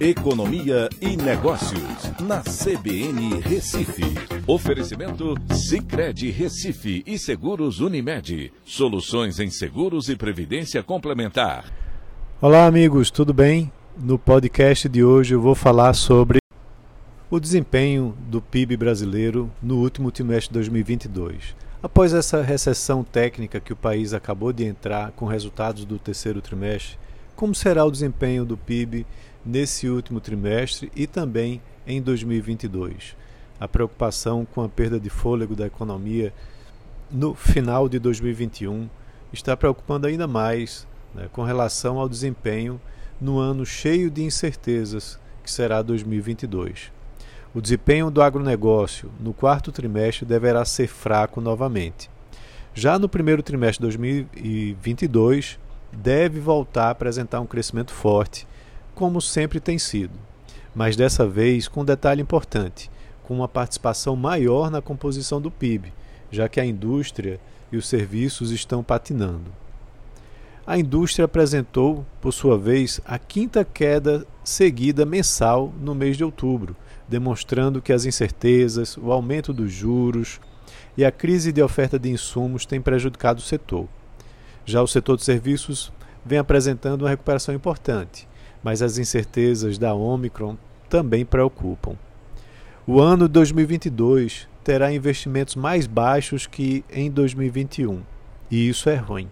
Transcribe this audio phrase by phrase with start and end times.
[0.00, 4.02] Economia e Negócios, na CBN Recife.
[4.46, 8.50] Oferecimento Cicred Recife e Seguros Unimed.
[8.64, 11.70] Soluções em seguros e previdência complementar.
[12.40, 13.70] Olá, amigos, tudo bem?
[13.94, 16.38] No podcast de hoje eu vou falar sobre
[17.30, 21.54] o desempenho do PIB brasileiro no último trimestre de 2022.
[21.82, 26.98] Após essa recessão técnica que o país acabou de entrar com resultados do terceiro trimestre,
[27.40, 29.06] como será o desempenho do PIB
[29.42, 33.16] nesse último trimestre e também em 2022.
[33.58, 36.34] A preocupação com a perda de fôlego da economia
[37.10, 38.90] no final de 2021
[39.32, 42.78] está preocupando ainda mais né, com relação ao desempenho
[43.18, 46.92] no ano cheio de incertezas que será 2022.
[47.54, 52.10] O desempenho do agronegócio no quarto trimestre deverá ser fraco novamente.
[52.74, 55.58] Já no primeiro trimestre de 2022,
[55.92, 58.46] deve voltar a apresentar um crescimento forte
[58.94, 60.12] como sempre tem sido,
[60.74, 62.90] mas dessa vez com um detalhe importante,
[63.22, 65.92] com uma participação maior na composição do PIB,
[66.30, 67.40] já que a indústria
[67.72, 69.50] e os serviços estão patinando.
[70.66, 76.76] A indústria apresentou, por sua vez, a quinta queda seguida mensal no mês de outubro,
[77.08, 80.40] demonstrando que as incertezas, o aumento dos juros
[80.96, 83.88] e a crise de oferta de insumos têm prejudicado o setor.
[84.70, 85.92] Já o setor de serviços
[86.24, 88.28] vem apresentando uma recuperação importante,
[88.62, 90.56] mas as incertezas da Omicron
[90.88, 91.96] também preocupam.
[92.86, 98.02] O ano de 2022 terá investimentos mais baixos que em 2021,
[98.48, 99.28] e isso é ruim.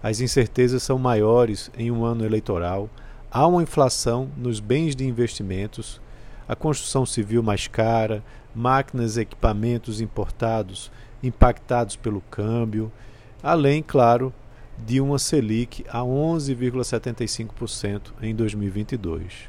[0.00, 2.88] As incertezas são maiores em um ano eleitoral,
[3.28, 6.00] há uma inflação nos bens de investimentos,
[6.46, 8.22] a construção civil mais cara,
[8.54, 10.92] máquinas e equipamentos importados
[11.24, 12.92] impactados pelo câmbio,
[13.42, 14.32] além, claro,
[14.78, 19.48] de uma Selic a 11,75% em 2022.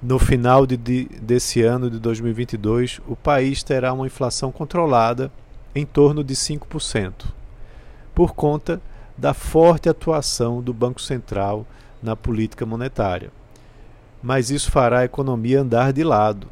[0.00, 5.32] No final de, de, desse ano de 2022, o país terá uma inflação controlada
[5.74, 7.26] em torno de 5%,
[8.14, 8.80] por conta
[9.16, 11.66] da forte atuação do Banco Central
[12.02, 13.32] na política monetária.
[14.22, 16.46] Mas isso fará a economia andar de lado.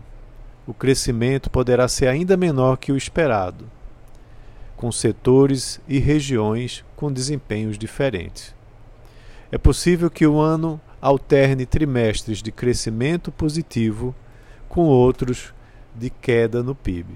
[0.67, 3.67] O crescimento poderá ser ainda menor que o esperado
[4.77, 8.55] com setores e regiões com desempenhos diferentes.
[9.51, 14.15] É possível que o ano alterne trimestres de crescimento positivo
[14.69, 15.55] com outros
[15.95, 17.15] de queda no PIB.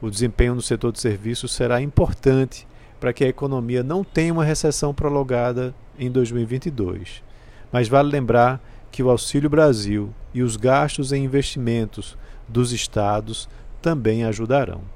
[0.00, 2.66] O desempenho no setor de serviços será importante
[3.00, 7.22] para que a economia não tenha uma recessão prolongada em 2022.
[7.72, 12.16] Mas vale lembrar que o Auxílio Brasil e os gastos em investimentos
[12.48, 13.48] dos estados
[13.82, 14.95] também ajudarão.